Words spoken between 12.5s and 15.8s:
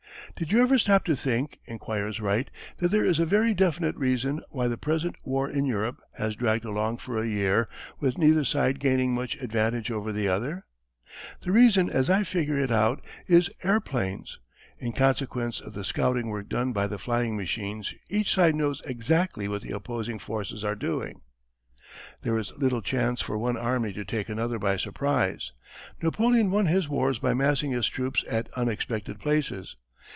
it out is airplanes. In consequence of